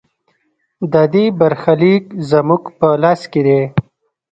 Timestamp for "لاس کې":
3.03-3.41